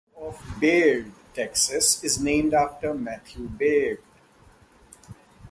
[0.15, 4.01] The town of Baird, Texas, is named after Matthew Baird.